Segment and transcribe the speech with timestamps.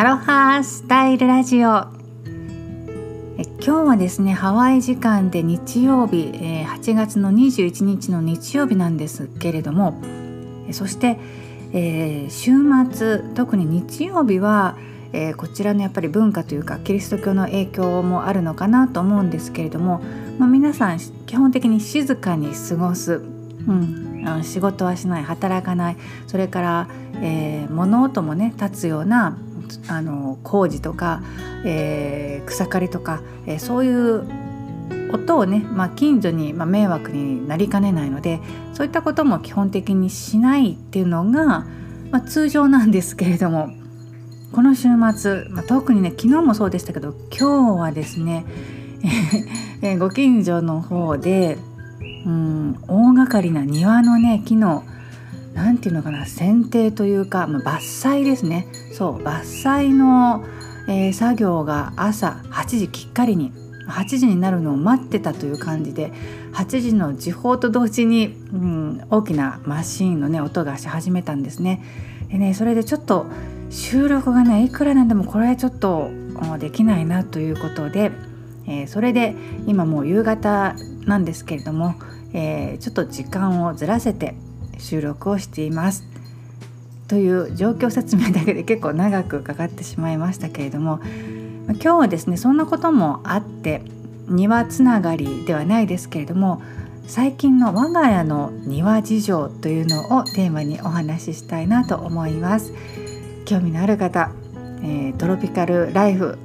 [0.00, 1.88] アロハスタイルラジオ。
[3.36, 10.00] え今日はですねハワイ時間で日曜日、え、8月の21日の日曜日なんですけれども
[10.70, 11.18] そして、
[11.72, 12.52] えー、週
[12.94, 14.76] 末特に日曜日は、
[15.12, 20.00] えー、こちらのやっぱり文化というかキリスト教の影響もあるのかなと思うんですけれども、
[20.38, 25.96] まあ、皆さん基本的に静かに過ごす、うん、仕事はしない働かない
[26.28, 29.36] それから、えー、物音もね立つような
[29.88, 31.22] あの工事とか、
[31.64, 34.28] えー、草刈りとか、えー、そういう
[35.12, 38.40] 音をね、まあ、近所に、まあ、迷惑になりかねないので
[38.74, 41.66] そういったことも基本的にしないっていうのが、
[42.10, 43.70] まあ、通常なんですけれども
[44.52, 48.44] この週末、まあ、特にね昨日もそうでしたけど今日はですね、
[49.82, 51.58] えー、ご近所の方で
[52.26, 54.84] うん大掛かりな庭のね木の
[55.58, 60.44] 何て言うのかな剪定というか、まあ、伐採ですねそう伐採の、
[60.86, 63.52] えー、作業が朝8時きっかりに
[63.88, 66.12] 8時になるのを待ってたという感じで
[66.52, 71.82] 8時の時報と同時に、うん、大きなマシーンのね音がし始めたんですね。
[72.30, 73.26] でねそれでちょっと
[73.70, 76.10] 収録がねいくらなんでもこれはちょっと
[76.58, 78.12] できないなということで、
[78.66, 79.34] えー、それで
[79.66, 81.94] 今もう夕方なんですけれども、
[82.32, 84.34] えー、ちょっと時間をずらせて
[84.78, 86.04] 収録をしています。
[87.08, 91.00] という状況説明だけで結構長くかかってしまいましたけれども
[91.68, 93.80] 今日はですねそんなこともあって
[94.28, 96.60] 庭つながりではないですけれども
[97.06, 102.74] 最近の我が家の庭事情というのをテーマにお話ししたいなと思います。
[103.46, 104.30] 興味のある方、
[104.82, 106.36] えー、トロピカルライフ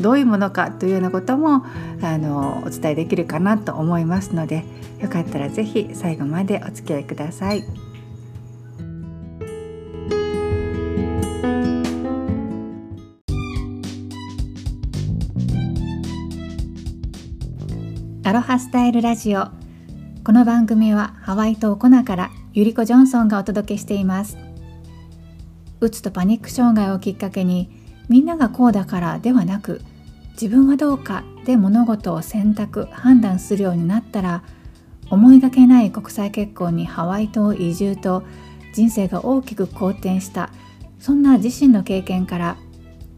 [0.00, 1.64] どういうものかというようなことも
[2.02, 4.64] あのお伝えできるかなと思いますので
[5.00, 7.64] よかったら是非最後までお付き合いください。
[18.26, 19.46] アロハスタイルラジオ
[20.24, 24.36] この番組はハワイ島コナからゆりこジョンソンがお届けしています
[25.78, 27.75] うつとパニック障害をきっかけに
[28.08, 29.80] みんながこうだからではなく
[30.32, 34.42] 自分はどうかで物事を選択判断するようになったら
[35.10, 38.22] 思いがけない国際結婚にハワイ島移住と
[38.72, 40.50] 人生が大きく好転した
[40.98, 42.56] そんな自身の経験から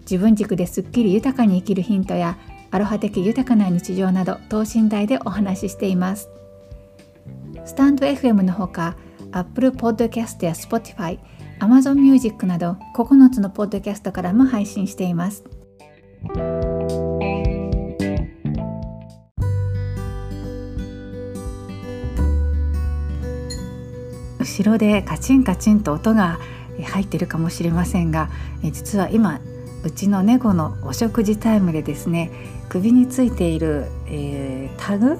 [0.03, 2.38] 自分軸ですっきり豊かに生きるヒントや
[2.71, 6.28] アロハ的豊かな日常など等身大でお話ししています。
[7.65, 8.97] スタンド FM のほか
[9.32, 11.19] Apple Podcast や Spotify
[11.60, 15.44] Amazon Music など9つのポッドキャストからも配信しています。
[24.38, 26.38] 後ろでカチンカチンと音が
[26.82, 28.28] 入ってるかもしれませんが
[28.62, 29.41] 実は今
[29.84, 32.30] うちの猫のお食事タイムでですね
[32.68, 35.18] 首についている、えー、タグ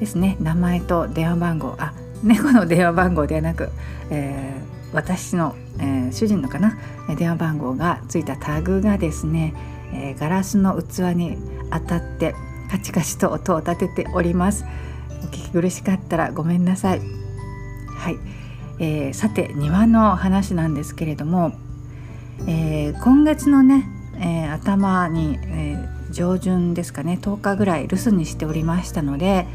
[0.00, 3.70] ですね名前と電話番号あ猫の電話番号ではなく、
[4.10, 6.78] えー私の、えー、主人のかな？
[7.16, 9.54] 電話番号がついたタグがですね、
[9.92, 11.38] えー、ガラスの器に
[11.70, 12.34] 当たって
[12.70, 14.64] カチカチと音を立てております。
[15.22, 17.00] お聞き苦しかったらごめんなさい。
[17.96, 18.18] はい、
[18.78, 21.52] えー、さて庭の話なんですけれども、
[22.46, 29.46] えー、今月のね、えー、頭に、えー、上旬ですかね10日ぐらい留守にしておりましたので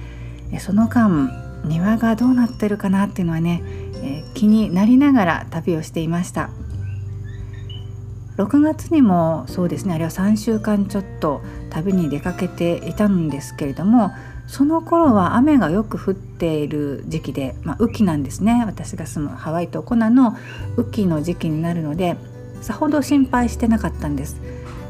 [0.59, 1.29] その間
[1.66, 3.62] 庭がどうなってるかなっていうのはね
[4.04, 6.50] えー、気になりながら旅をしていました。
[8.38, 14.14] 6月にもそうですねあれは3週間ちょっと旅に出かけていたんですけれども
[14.48, 18.64] その頃は雨がよく降っている時期で、まあ、雨季なんですね。
[18.66, 20.38] 私が住むハワイとコナの
[20.78, 22.16] 雨季の時期になるので
[22.62, 24.42] さほど心配してなかったんです。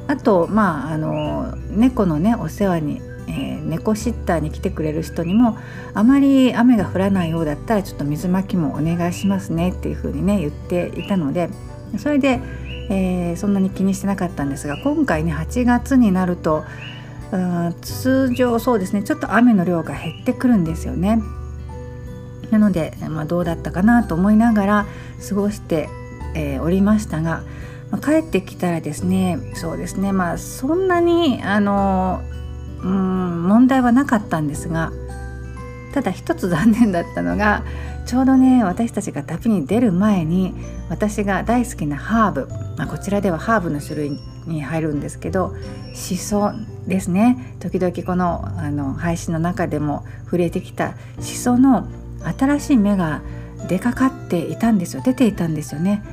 [0.07, 5.57] あとまああの猫のねお世話にえ、猫シッターに来てくれる人にも
[5.93, 11.49] あまり雨が降らないようだったらちょっと水まきもお願いしますねっていうふうにね言っていたので
[11.97, 12.39] それで、
[12.89, 16.63] えー、そんなに気にしてなかったんですが今回ね8月になると
[17.31, 21.21] うん通常そうですねちょっと雨の量が減ってくるんですよね。
[22.51, 24.85] なので、まあ、どうだったかなと思いながら
[25.27, 25.87] 過ごして、
[26.33, 27.43] えー、おりましたが、
[27.91, 32.23] ま、帰ってきたらですねそうですねまあそんなにあの
[32.83, 34.91] うん問題はなかったんですが
[35.93, 37.63] ただ一つ残念だったのが
[38.05, 40.53] ちょうどね私たちが旅に出る前に
[40.89, 42.47] 私が大好きなハーブ、
[42.77, 45.55] まあ、こちらではハーブの種類に入るんですけど
[45.93, 46.51] シソ
[46.87, 47.55] ですね。
[47.59, 51.87] 時々このあの配信の中でも触れてきたシソの
[52.37, 53.21] 新しい芽が
[53.67, 55.03] 出かかっていたんですよ。
[55.03, 56.03] 出ていたんですよね。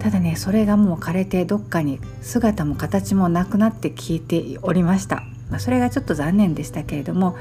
[0.00, 7.36] ただねそれがもう枯れてどっかに姿も形もなくなって消えておりました、まあ、それがちょっと残念でしたけれども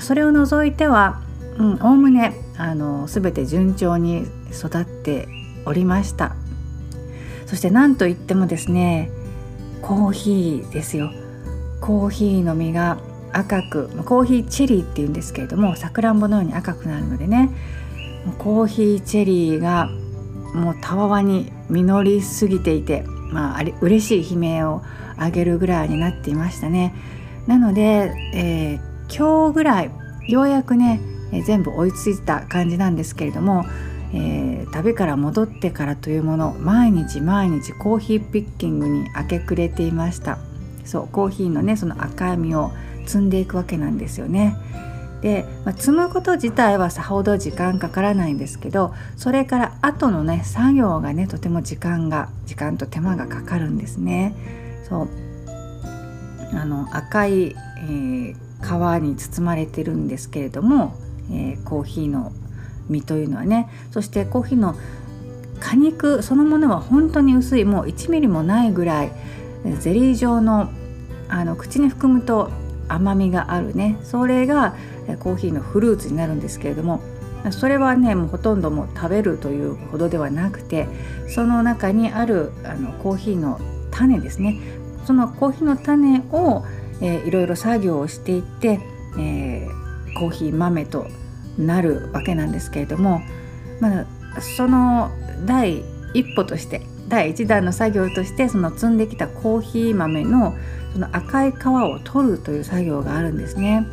[0.00, 1.20] それを除いては
[1.80, 5.28] おおむねあの全て順調に育って
[5.64, 6.34] おりました
[7.46, 9.10] そして何といってもですね
[9.82, 11.10] コーヒーですよ
[11.80, 12.98] コーヒーの実が
[13.32, 17.50] 赤くコーヒーチェリーっていうんですけれどもさくらんぼのように赤くなるのでね
[18.38, 19.90] コーヒーチェリーが
[20.54, 24.82] もうたわわに実りすぎていて、まあ、あれ嬉しい悲鳴を
[25.18, 26.94] 上げるぐらいになっていましたね。
[27.48, 28.78] なので、えー、
[29.08, 29.90] 今日ぐらい
[30.28, 31.00] ようやくね、
[31.32, 33.64] えー、全部追いついた感じなんですけれども、
[34.12, 40.38] えー、旅から戻ってからというもの毎日毎日コーヒーピッキングに明け暮れていました
[40.84, 42.70] そうコーヒーのねその赤みを
[43.06, 44.56] 積んでいくわけなんですよね。
[45.22, 54.34] で、まあ、積むこと自体はさほど時間かからないんですけどそれから後のね作業がねとても時間が時間と手間がかかるんですね。
[54.88, 55.08] そう
[56.52, 58.34] あの赤い、えー、
[59.00, 60.94] 皮に包まれてるんですけれども、
[61.30, 62.32] えー、コーヒーの
[62.88, 64.74] 実というのはねそしてコーヒーの
[65.60, 69.12] 果肉そのものは本当に薄いもう1ミリもないぐらい
[69.80, 70.70] ゼリー状の
[71.28, 72.50] あの口に含むと
[72.88, 73.98] 甘みがあるね。
[74.02, 74.74] それが
[75.20, 77.00] コーヒーのフルーツになるんですけれども
[77.50, 80.86] それはねもうほとんどもう食べるというほどではなくて
[81.28, 83.60] その中にあるあのコーヒーの
[83.90, 84.58] 種ですね。
[85.08, 86.66] そのコーヒーの種を、
[87.00, 88.78] えー、いろいろ作業をしていって、
[89.18, 91.06] えー、コーヒー豆と
[91.56, 93.22] なるわけなんですけれども、
[93.80, 95.10] まあ、その
[95.46, 95.82] 第
[96.12, 100.54] 一歩として第1弾の作業としてその積んできたコーヒー豆の
[100.92, 103.86] その赤い皮を取るという作業があるんですね。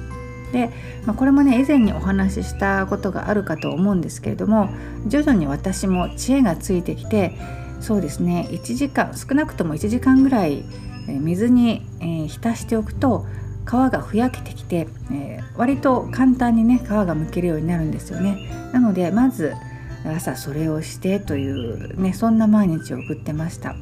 [0.52, 0.70] で、
[1.06, 4.68] まあ、これもね以前にお話ししたことがあるかと思うんですけれども
[5.08, 7.38] 徐々に私も知恵がついてきて
[7.80, 10.66] そうですね1時間少なくとも1時間ぐらい
[11.08, 11.82] 水に、
[12.28, 13.26] 浸しておくと
[13.66, 18.50] 皮がふやけてきて、え、割と簡単にね皮がむけるようになるんですよね。
[18.74, 19.54] なのでまず
[20.06, 23.76] 朝それをしてというねそんな毎日を送ってました。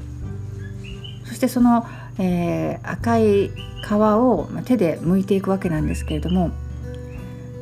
[1.25, 1.85] そしてその
[2.19, 6.51] えー、赤い皮を手で剥いていくわけなんですけれども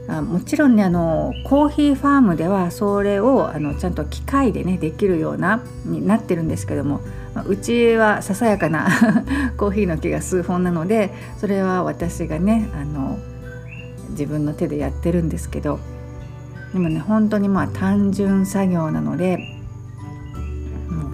[0.07, 7.01] あもちろんねあのコーヒーファームではそれをあのちゃんと機械でねできるようなになってるんですけども
[7.45, 8.87] うちはささやかな
[9.57, 13.17] コーヒーの木が数本なのでそれは私がねあの
[14.09, 15.79] 自分の手でやってるんですけど
[16.73, 19.39] でもね本当にまあ単純作業なので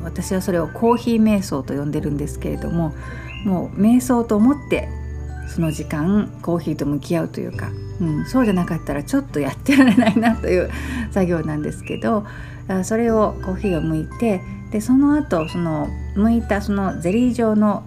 [0.04, 2.94] 私はそれをコーヒー瞑想と呼んでるんですけれども
[3.46, 4.90] もう瞑想と思って
[5.48, 7.70] その時間コーヒーと向き合うというか、
[8.02, 10.72] うん、そうじゃなかったらちょっとやってられないなという
[11.12, 12.26] 作業なんですけど
[12.84, 14.42] それをコーヒーを剥いて
[14.72, 17.84] でその後その剥いたそのゼリー状の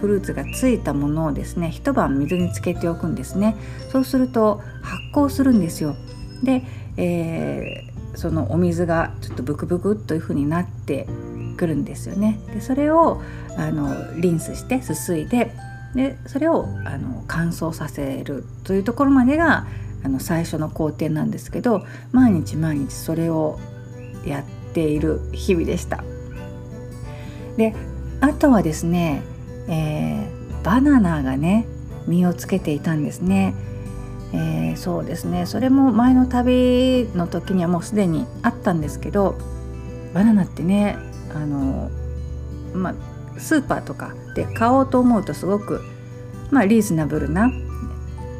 [0.00, 3.56] フルーツがついたものをですね一晩水につけておくんですね。
[3.90, 5.94] そうすると発酵するんですよ。
[6.42, 6.64] で、
[6.96, 11.06] えー、そのお水がちょっとブクブクという風になって
[11.56, 12.40] くるんですよね。
[12.52, 13.22] でそれを
[13.56, 15.54] あのリンスしてすすいで
[15.94, 19.68] でそれをあの乾燥させるというところまでが
[20.02, 23.60] あの最初の工程なんですけど毎日毎日それを
[24.26, 26.04] やってている日々でした。
[27.56, 27.74] で
[28.20, 29.22] あとはですね、
[29.68, 31.66] えー、バナナがね
[32.06, 33.54] 実をつけていたんですね。
[34.34, 39.36] えー、そうですねそれも前の旅の時にはもうすでにあったんですけど
[40.14, 40.96] バナナってね
[41.34, 41.90] あの
[42.72, 42.94] まあ
[43.38, 45.82] スーパーとかで買おうと思うとすごく、
[46.50, 47.52] まあ、リーズナブルな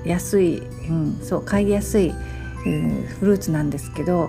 [0.04, 2.14] 安い、うん、そう買いやすい、
[2.66, 4.28] うん、フルーツなんですけど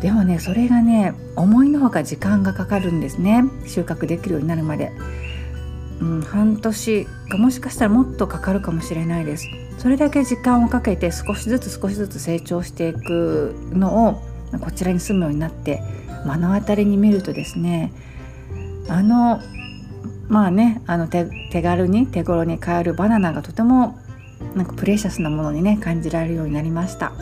[0.00, 3.44] でもねそれがね思いのほか時間がかかるんですね。
[3.66, 4.92] 収穫できるようになるまで、
[6.00, 9.46] うん、半年かもしかしたらもっとかかるかもしれないです。
[9.78, 14.22] それだけ時間をかけて少しずつ少しずつ成長していくのを
[14.60, 15.82] こちらに住むようになって
[16.24, 17.92] 目の当たりに見るとですね
[18.88, 19.40] あの
[20.28, 21.28] まあねあの手
[21.62, 23.98] 軽に手頃に買えるバナナがとても
[24.54, 27.12] なんかプレシャスなものにね感じられるようになりました。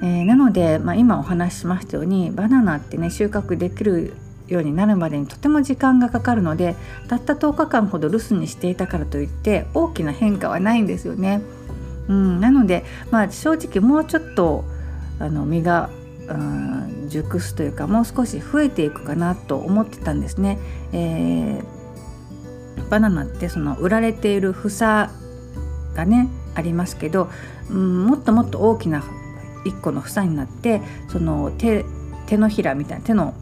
[0.00, 4.14] えー、なので、まあ、今お話ししましたようにバナナってね収穫できる
[4.46, 6.76] ようになるまでにとても時間がかかるので
[7.08, 11.42] たった10日間ほど留守にしていたからといって大きな変化はないんですよね。
[12.08, 14.64] うん、なので、まあ、正直もうちょっと
[15.18, 15.90] あの実が
[16.28, 20.58] うん熟すというかもう少し増えていくかなと思ってたんですね。
[20.92, 25.10] えー、バナナってその売られている房
[25.94, 27.30] がねありますけど、
[27.70, 29.02] うん、もっともっと大きな
[29.64, 31.84] 1個の房になってその手
[32.26, 33.34] 手のひらみたいな手の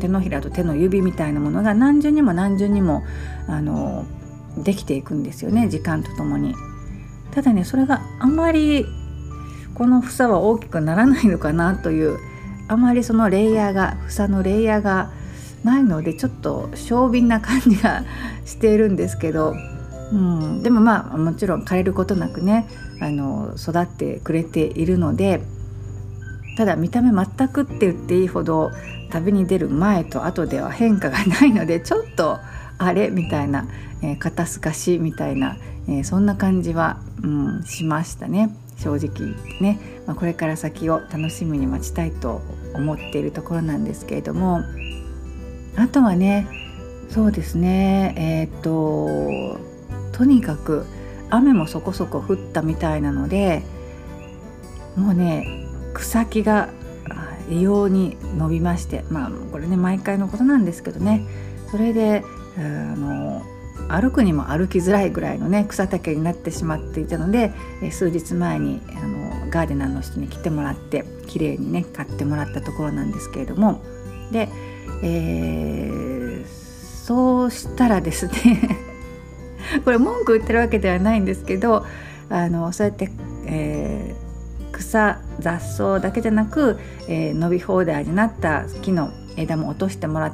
[0.00, 3.04] 手のひらと手の指みたいなものが何重にも何重にも
[3.48, 4.04] あの
[4.56, 6.54] できていくんですよね時間とともに。
[7.30, 8.86] ただねそれがあまり
[9.74, 12.18] この房は大きくならないのかなという
[12.66, 15.12] あまりそのレイヤーが房のレイヤーが
[15.62, 18.04] ないのでちょっと小瓶な感じが
[18.46, 19.54] しているんですけど、
[20.12, 22.66] うん、でもまあもちろん枯れることなくね
[23.00, 25.42] あの育ってくれているので
[26.56, 28.72] ただ見た目全くって言っていいほど
[29.10, 32.38] 旅に出る前と後では変化がないのでちょっと
[32.78, 33.68] あれみたいな、
[34.02, 35.56] えー、肩透かしみたいな、
[35.88, 38.54] えー、そんな感じは、うん、しましたね。
[38.78, 42.42] 正直ね、まあ、これから先を楽しみに待ちたいと
[42.74, 44.62] 思っているところなんですけれども。
[45.76, 46.46] あとはね
[47.10, 48.14] そうですね。
[48.18, 49.60] えー、っと
[50.12, 50.86] とにかく
[51.30, 53.62] 雨もそこそこ降ったみたいなので
[54.96, 55.65] もうね
[55.96, 56.68] 草木が
[57.48, 61.26] 異様に伸びましてまあこれね毎回のことなんですけどね。
[61.70, 62.22] それで
[62.56, 63.42] あの
[63.88, 67.52] 歩くにも歩きづらいぐらいのね草丈になってしまっていたので
[67.90, 73.82] 数日前にあのガーデナーの人に来てもらって綺麗にね買ってもらったところなんですけれども。
[74.32, 74.48] で、
[75.02, 78.76] えー、そうしたらですね
[79.84, 81.84] これ文句言ってるわけではないんですけど
[82.28, 83.08] あのそうやって、
[83.46, 84.15] え
[84.78, 86.78] 草雑草だけじゃなく、
[87.08, 90.32] えー、伸び放題になった木の枝も落としてもらっ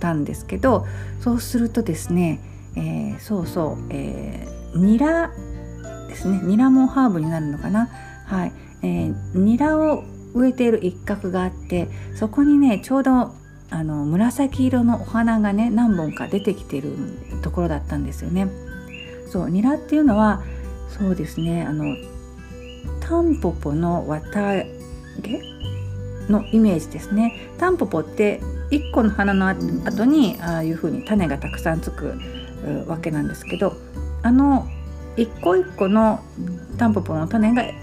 [0.00, 0.86] たんですけど
[1.20, 2.40] そうするとですね、
[2.76, 5.30] えー、そうそう、えー、ニラ
[6.08, 7.88] ですねニラもハーブになるのかな
[8.26, 10.04] はい、えー、ニラを
[10.34, 13.32] 植えている一角があってそこにねちょうど
[13.72, 16.92] あの紫色のお花がね何本か出てきてる
[17.42, 18.48] ところだったんですよね。
[19.28, 20.42] そうニラっていうのは
[20.88, 21.96] そうですねあの
[23.10, 24.64] タンポポの綿
[25.20, 25.42] 毛
[26.28, 27.34] のイメージですね。
[27.58, 28.40] タンポポって
[28.70, 32.14] 1個の花の後にああいう風に種がたくさんつく
[32.86, 33.74] わけなんですけど
[34.22, 34.64] あの
[35.16, 36.20] 一個一個の
[36.78, 37.74] タンポポの種が、え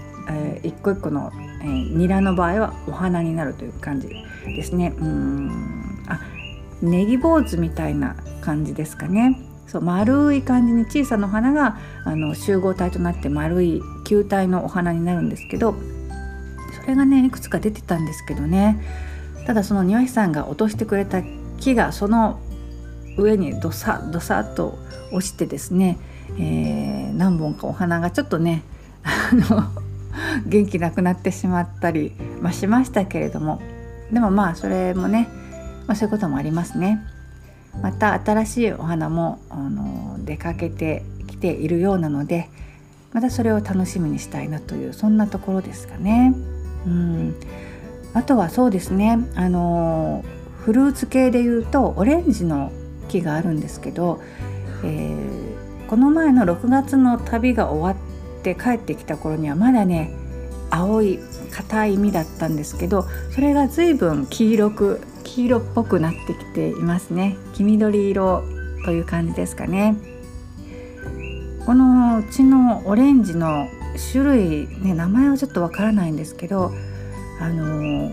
[0.64, 1.30] ー、一個一個の、
[1.62, 4.94] えー、ニラの場合はお花になるという感じですね。
[4.98, 6.04] うん。
[6.08, 6.20] あ
[6.80, 9.38] ネギ坊主みたいな感じですかね。
[9.66, 15.74] そう丸い感じに小さなお花があの集合体となって丸い球体のお花になるんですけど
[16.80, 18.82] それがねいくつか出てたんですけどね
[19.46, 21.22] ただその庭師さんが落としてくれた
[21.60, 22.40] 木がその
[23.18, 24.78] 上にドサドサッと
[25.12, 25.98] 落ちてですね、
[26.38, 28.62] えー、何本かお花がちょっとね
[29.02, 29.64] あの
[30.48, 33.60] 元気なくなってしまったり、まあ、しましたけれども
[34.10, 35.28] でもまあそれもね、
[35.86, 37.04] まあ、そういうこともありますね。
[37.82, 42.48] また新しいお花もあの出かけてきているようなので
[43.12, 46.34] またそれを楽しみにしたいなというそんなところですかね。
[46.86, 47.34] うん。
[48.14, 49.18] あとはそうですね。
[49.34, 50.24] あの
[50.64, 52.72] フルーツ系でいうとオレンジの
[53.08, 54.20] 木があるんですけど、
[54.84, 60.12] えー、この前の6月の旅が終わって帰ってきた頃にはまだね
[60.70, 61.18] 青い
[61.50, 67.36] 硬い実だったんですけどそれが随分黄色く黄色っぽくなってきていますね。
[67.54, 68.42] 黄緑色
[68.84, 69.96] という感じですかね。
[71.68, 73.68] このうちのオレンジの
[74.10, 76.72] 種類ね名前はちょっとわからないんですけど
[77.42, 78.10] あの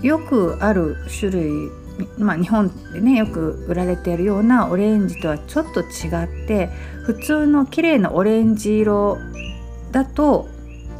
[0.00, 1.70] よくある種類
[2.18, 6.68] まあ、日本でねよく売られているようなオレンジとはちょっと違って
[7.02, 9.18] 普通の綺麗なオレンジ色
[9.90, 10.46] だと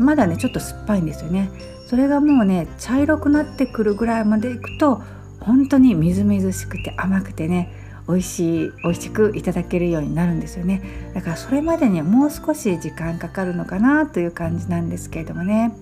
[0.00, 1.48] まだねちょっと酸っぱいんですよね。
[1.86, 5.00] それがもうね茶色くなってくるぐらいまでいくと
[5.38, 7.72] 本当にみずみずしくて甘くてね
[8.08, 10.82] 美味しい美味しくいただけるようになるんですよね。
[11.14, 15.72] だからそれまでにはもう少し時間かかるのかなという感じなんですけれどもね。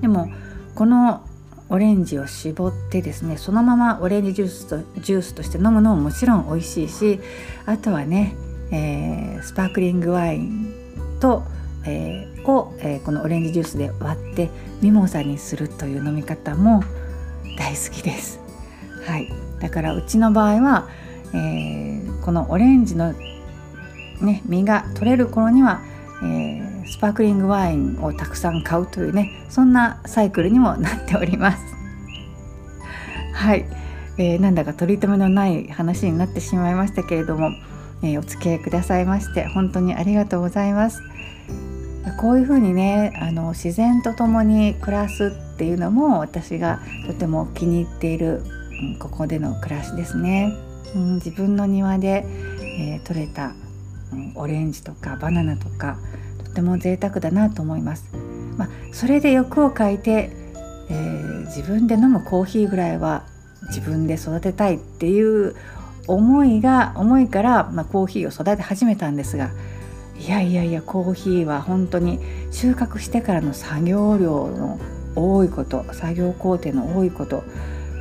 [0.00, 0.28] でも
[0.74, 1.22] この
[1.70, 7.20] オレンジを絞ってですねそのままオレンジジュースとジュースとして飲むのももちろん美味しいし
[7.66, 8.34] あとはね、
[8.70, 10.74] えー、スパークリングワイン
[11.20, 11.42] と、
[11.86, 14.50] えー、を、えー、このオレンジジュースで割って
[14.82, 16.82] ミモザにするという飲み方も
[17.56, 18.40] 大好きです。
[19.06, 19.30] はい、
[19.60, 20.88] だからうちの場合は、
[21.32, 23.12] えー、このオレンジの、
[24.20, 25.82] ね、実が取れる頃には、
[26.22, 31.62] えー、スパークリングワインをたくさん買うというねそんなサイクルにもなっております。
[33.34, 33.64] はい、
[34.16, 37.50] えー、なんだか取り留めのない話になってしまいましたけれども、
[38.02, 41.02] えー、お付き合いくださいまして本当にありがとうございます。
[42.20, 48.42] こういうふうにねあの自然と共に暮らすっていうのも私がとても気に入っている、
[48.98, 50.52] ここでの暮らしですね。
[50.94, 52.24] うん、自分の庭で、
[52.78, 53.52] えー、採れた、
[54.12, 55.98] うん、オレンジとかバナナとか
[56.44, 58.04] とても贅沢だなと思います。
[58.56, 60.30] まあ、それで欲をかいて、
[60.88, 63.24] えー、自分で飲むコーヒーぐらいは
[63.68, 65.56] 自分で育てたいっていう
[66.06, 69.50] 思いが思いから、まあ、コーヒーを育て始めたんですが
[70.18, 74.78] いやいやいやコーヒーは本当に収穫してからの作業量の
[75.16, 77.44] 多いこと作業工程の多いこと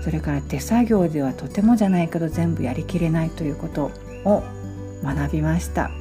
[0.03, 3.91] それから手作業ではとてもじゃないけど全部やりきれないということ
[4.25, 4.43] を
[5.03, 5.91] 学びました。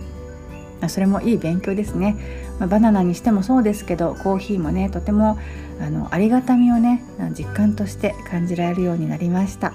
[0.89, 2.17] それもいい勉強ですね、
[2.59, 5.39] まあ、バナナにしてもそうですけどコーヒーもねとても
[5.81, 7.05] あのありがたみをね
[7.39, 9.73] 実感として感じられるようになりました。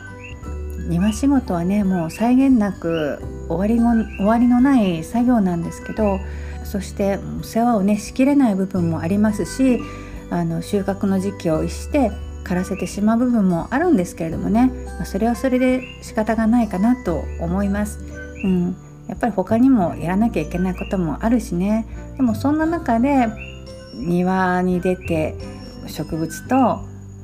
[0.90, 6.20] 庭仕事はねもう際限なく終わり終わりのない作業なんですけど
[6.64, 9.82] そして世話をねしきれない部分もありますし
[10.30, 12.12] あの収穫の時期を逸して
[12.48, 18.00] 枯らせてしまう部分もあるんですけれどもね、まあ、それはそれで仕方がないかなと思います。
[18.44, 18.76] うん、
[19.08, 21.86] やっぱり他にもやらなきゃいけないこともあるしね。
[22.16, 23.28] でもそんな中で
[23.94, 25.36] 庭に出て
[25.88, 26.80] 植物と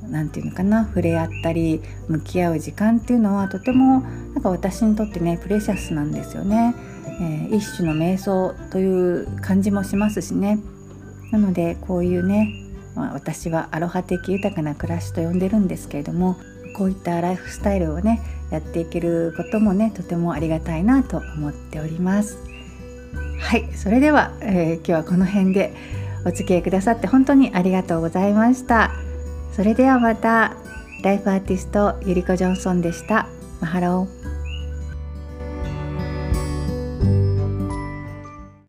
[0.09, 6.75] 何て言うのかな触れ合ったり向き合う時間っていうのはとてもなんか私にとってねプレシャスなんですよね、
[7.21, 10.59] えー、一種の瞑想という感じもしますしね。
[11.31, 12.62] なのでこういうね、
[12.95, 16.37] まあ、私はアロハ的豊かな暮らしと呼んでるんですけれども
[16.75, 18.21] こういったライフスタイルをね
[18.51, 22.37] やっていけることもねとてもありがたいなと思っております。
[23.39, 25.73] はいそれでは、えー、今日はこの辺で
[26.25, 28.91] お付き合いくださって本当にありがとうございました。
[29.51, 30.55] それではまた
[31.03, 33.27] ライフアーティストゆりこジョンソンでした。
[33.59, 34.32] マハロー。